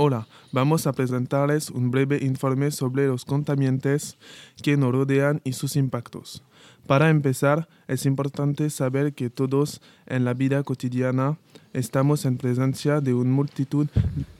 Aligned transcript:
Hola, 0.00 0.28
vamos 0.52 0.86
a 0.86 0.92
presentarles 0.92 1.70
un 1.70 1.90
breve 1.90 2.20
informe 2.22 2.70
sobre 2.70 3.08
los 3.08 3.24
contaminantes 3.24 4.16
que 4.62 4.76
nos 4.76 4.92
rodean 4.92 5.40
y 5.42 5.54
sus 5.54 5.74
impactos. 5.74 6.44
Para 6.86 7.10
empezar, 7.10 7.68
es 7.88 8.06
importante 8.06 8.70
saber 8.70 9.12
que 9.12 9.28
todos 9.28 9.80
en 10.06 10.24
la 10.24 10.34
vida 10.34 10.62
cotidiana 10.62 11.36
estamos 11.72 12.26
en 12.26 12.36
presencia 12.36 13.00
de 13.00 13.12
una 13.12 13.32
multitud 13.32 13.88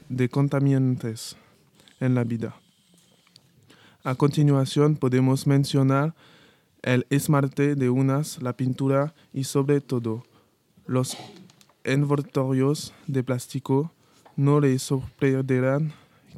de 0.08 0.28
contaminantes 0.28 1.36
en 1.98 2.14
la 2.14 2.22
vida. 2.22 2.54
A 4.04 4.14
continuación 4.14 4.94
podemos 4.94 5.48
mencionar 5.48 6.14
el 6.82 7.04
esmalte 7.10 7.74
de 7.74 7.90
unas, 7.90 8.40
la 8.40 8.52
pintura 8.52 9.12
y 9.34 9.42
sobre 9.42 9.80
todo 9.80 10.24
los 10.86 11.16
envoltorios 11.82 12.94
de 13.08 13.24
plástico. 13.24 13.90
No 14.38 14.60
les 14.60 14.82
sorprenderán 14.82 15.92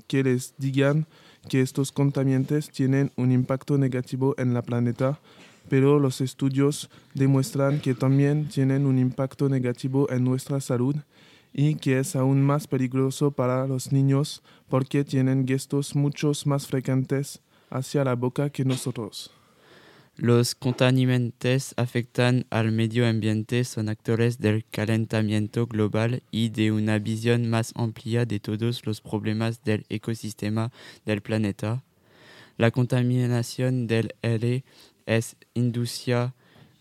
que 0.06 0.24
les 0.24 0.54
digan 0.56 1.06
que 1.50 1.60
estos 1.60 1.92
contaminantes 1.92 2.70
tienen 2.70 3.12
un 3.16 3.30
impacto 3.30 3.76
negativo 3.76 4.34
en 4.38 4.54
la 4.54 4.62
planeta, 4.62 5.20
pero 5.68 5.98
los 5.98 6.22
estudios 6.22 6.88
demuestran 7.12 7.78
que 7.78 7.92
también 7.92 8.48
tienen 8.48 8.86
un 8.86 8.98
impacto 8.98 9.50
negativo 9.50 10.10
en 10.10 10.24
nuestra 10.24 10.62
salud 10.62 10.96
y 11.52 11.74
que 11.74 11.98
es 11.98 12.16
aún 12.16 12.40
más 12.40 12.66
peligroso 12.66 13.32
para 13.32 13.66
los 13.66 13.92
niños 13.92 14.40
porque 14.70 15.04
tienen 15.04 15.46
gestos 15.46 15.94
muchos 15.94 16.46
más 16.46 16.66
frecuentes 16.66 17.42
hacia 17.68 18.02
la 18.02 18.14
boca 18.14 18.48
que 18.48 18.64
nosotros. 18.64 19.30
Los 20.16 20.54
contaminantes 20.54 21.72
afectan 21.76 22.44
al 22.50 22.72
medio 22.72 23.06
ambiente 23.06 23.64
son 23.64 23.88
actores 23.88 24.38
del 24.38 24.66
calentamiento 24.66 25.66
global 25.66 26.22
y 26.30 26.50
de 26.50 26.72
una 26.72 26.98
visión 26.98 27.48
más 27.48 27.72
amplia 27.74 28.26
de 28.26 28.38
todos 28.38 28.84
los 28.84 29.00
problemas 29.00 29.64
del 29.64 29.86
ecosistema 29.88 30.72
del 31.06 31.22
planeta. 31.22 31.82
La 32.58 32.70
contaminación 32.70 33.86
del 33.86 34.14
aire 34.20 34.64
es 35.06 35.36
inducida 35.54 36.34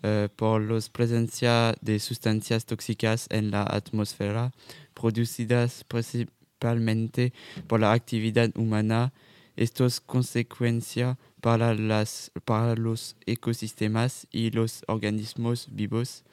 eh, 0.04 0.30
por 0.36 0.62
la 0.62 0.80
presencia 0.92 1.74
de 1.82 2.00
sustancias 2.00 2.66
tóxicas 2.66 3.28
en 3.30 3.52
la 3.52 3.64
atmósfera, 3.64 4.52
producidas 4.94 5.84
principalmente 5.86 7.34
por 7.68 7.80
la 7.80 7.94
actividad 7.94 8.50
humana. 8.56 9.14
Estos 9.60 10.00
consecuencia 10.00 11.18
para, 11.42 11.74
las, 11.74 12.32
para 12.46 12.78
los 12.78 13.18
ecosistemas 13.26 14.26
y 14.32 14.52
los 14.52 14.86
organismos 14.88 15.68
vivos. 15.70 16.24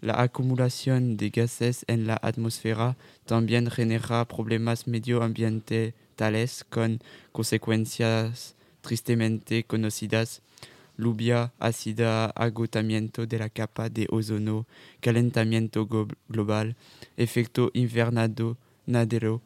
La 0.00 0.22
acumulación 0.22 1.18
de 1.18 1.28
gases 1.28 1.84
en 1.88 2.06
la 2.06 2.18
atmósfera 2.22 2.96
también 3.26 3.70
genera 3.70 4.24
problemas 4.24 4.86
medioambientales 4.86 6.64
con 6.70 7.00
consecuencias 7.32 8.54
tristemente 8.80 9.64
conocidas. 9.64 10.40
Lluvia 10.96 11.52
ácida, 11.58 12.30
agotamiento 12.30 13.26
de 13.26 13.40
la 13.40 13.50
capa 13.50 13.90
de 13.90 14.06
ozono, 14.10 14.64
calentamiento 15.02 15.86
global, 16.28 16.76
efecto 17.18 17.70
invernadero. 17.74 19.42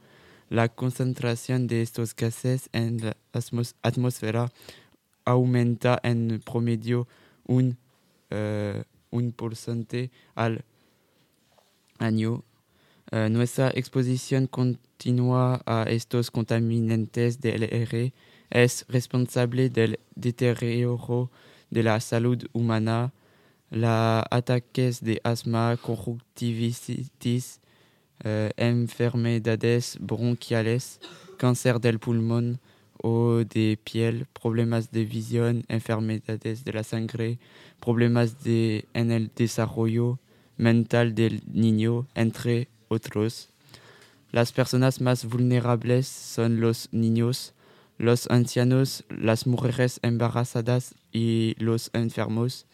La 0.50 0.68
concentración 0.68 1.66
de 1.66 1.82
estos 1.82 2.16
gases 2.16 2.70
en 2.72 2.98
la 3.04 3.16
atmósfera 3.82 4.50
aumenta 5.24 6.00
en 6.02 6.40
promedio 6.44 7.06
un, 7.46 7.76
uh, 8.30 8.82
un 9.10 9.32
porcentaje 9.32 10.10
al 10.34 10.64
año. 11.98 12.44
Uh, 13.12 13.28
nuestra 13.28 13.70
exposición 13.74 14.46
continua 14.46 15.60
a 15.66 15.84
estos 15.88 16.30
contaminantes 16.30 17.40
del 17.40 17.64
es 18.50 18.86
responsable 18.88 19.68
del 19.68 19.98
deterioro 20.14 21.30
de 21.70 21.82
la 21.82 22.00
salud 22.00 22.42
humana, 22.54 23.12
la 23.70 24.26
ataques 24.30 25.02
de 25.02 25.20
asma, 25.24 25.76
conjuntivitis, 25.76 27.60
enfermedades 28.24 29.98
bronquiales, 30.00 31.00
cáncer 31.36 31.80
del 31.80 31.98
pulmón, 31.98 32.60
o 33.02 33.44
de 33.44 33.78
piel, 33.82 34.26
problemas 34.26 34.90
de 34.90 35.04
visión, 35.04 35.64
enfermedades 35.68 36.64
de 36.64 36.72
la 36.72 36.82
sangre, 36.82 37.38
problemas 37.80 38.42
de, 38.42 38.86
en 38.94 39.30
desarrollo 39.34 40.18
mental 40.56 41.14
del 41.14 41.42
niño, 41.52 42.06
entre 42.14 42.68
otros. 42.88 43.50
Las 44.32 44.52
personas 44.52 45.00
más 45.00 45.24
vulnerables 45.24 46.06
son 46.06 46.60
los 46.60 46.88
niños, 46.92 47.54
los 47.96 48.28
ancianos, 48.30 49.04
las 49.08 49.46
mujeres 49.46 50.00
embarazadas 50.02 50.94
y 51.12 51.54
los 51.58 51.90
enfermos. 51.92 52.66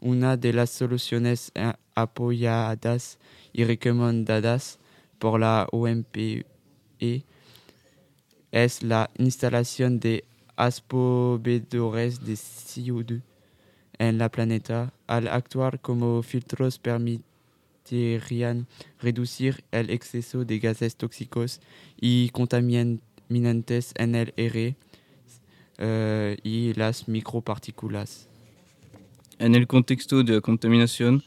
Una 0.00 0.36
de 0.36 0.52
las 0.52 0.70
soluciones 0.70 1.52
eh, 1.54 1.72
apoyadas 1.94 3.18
y 3.52 3.64
recomendadas 3.64 4.79
por 5.20 5.38
la 5.38 5.68
OMPE 5.70 6.44
es 8.50 8.82
la 8.82 9.10
instalación 9.18 10.00
de 10.00 10.24
aspobedores 10.56 12.24
de 12.24 12.32
CO2 12.32 13.22
en 13.98 14.18
la 14.18 14.30
planeta. 14.30 14.92
Al 15.06 15.28
actuar 15.28 15.80
como 15.80 16.22
filtros 16.22 16.78
permitirían 16.78 18.66
reducir 19.00 19.62
el 19.70 19.90
exceso 19.90 20.44
de 20.44 20.58
gases 20.58 20.96
tóxicos 20.96 21.60
y 22.00 22.30
contaminantes 22.30 23.92
en 23.96 24.14
el 24.14 24.34
aire 24.36 24.74
uh, 25.78 26.34
y 26.42 26.72
las 26.74 27.08
micropartículas. 27.08 28.26
En 29.38 29.54
el 29.54 29.66
contexto 29.66 30.22
de 30.22 30.40
contaminación, 30.40 31.22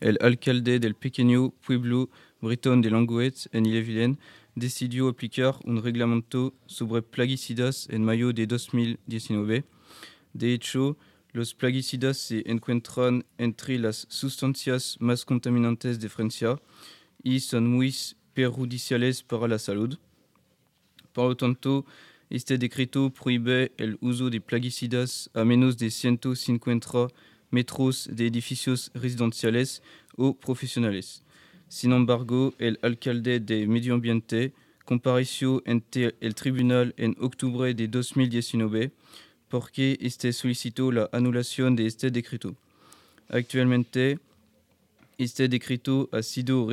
el 0.00 0.18
alcalde 0.20 0.78
del 0.78 0.94
pequeño 0.94 1.50
pueblo 1.66 2.08
bretón 2.40 2.80
de 2.80 2.90
Langouet, 2.90 3.34
en 3.52 3.66
Ille-et-Vilaine, 3.66 4.18
decidió 4.54 5.08
aplicar 5.08 5.56
un 5.64 5.82
reglamento 5.82 6.54
sobre 6.66 7.02
plaguicidas 7.02 7.88
en 7.90 8.04
mayo 8.04 8.32
de 8.32 8.46
2019. 8.46 9.64
De 10.32 10.52
hecho, 10.52 10.96
los 11.32 11.54
plaguicidas 11.54 12.18
se 12.18 12.42
encuentran 12.50 13.24
entre 13.36 13.78
las 13.78 14.06
sustancias 14.08 14.96
más 14.98 15.24
contaminantes 15.24 16.00
de 16.00 16.08
Francia 16.08 16.60
y 17.22 17.40
son 17.40 17.66
muy 17.66 17.94
perjudiciales 18.34 19.22
para 19.22 19.48
la 19.48 19.58
salud. 19.58 19.98
Por 21.12 21.28
lo 21.28 21.36
tanto, 21.36 21.84
este 22.30 22.58
decreto 22.58 23.10
prohíbe 23.10 23.72
el 23.76 23.98
uso 24.00 24.30
de 24.30 24.40
plaguicidas 24.40 25.30
a 25.34 25.44
menos 25.44 25.76
de 25.78 25.90
150 25.90 27.08
metros 27.50 28.08
de 28.12 28.26
edificios 28.26 28.90
residenciales 28.94 29.82
o 30.16 30.34
profesionales. 30.34 31.24
Sin 31.68 31.92
embargo, 31.92 32.54
el 32.58 32.78
alcalde 32.82 33.40
de 33.40 33.66
Medio 33.66 33.94
Ambiente 33.94 34.54
compareció 34.86 35.62
ante 35.66 36.14
el 36.20 36.34
tribunal 36.34 36.94
en 36.96 37.14
octubre 37.20 37.74
de 37.74 37.88
2019 37.88 38.90
porque 39.48 39.98
este 40.00 40.32
solicitó 40.32 40.90
la 40.90 41.08
anulación 41.12 41.76
de 41.76 41.86
este 41.86 42.10
decreto? 42.10 42.54
Actualmente, 43.28 44.18
este 45.18 45.48
decreto 45.48 46.08
ha 46.12 46.22
sido 46.22 46.68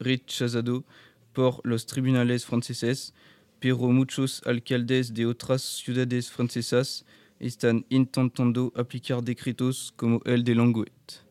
rechazado 0.00 0.84
por 1.32 1.60
los 1.64 1.86
tribunales 1.86 2.44
franceses, 2.44 3.14
pero 3.60 3.78
muchos 3.78 4.42
alcaldes 4.44 5.14
de 5.14 5.26
otras 5.26 5.62
ciudades 5.62 6.30
francesas 6.30 7.04
están 7.38 7.84
intentando 7.90 8.72
aplicar 8.74 9.22
decretos 9.22 9.92
como 9.96 10.20
el 10.24 10.42
de 10.42 10.54
Langouet. 10.54 11.21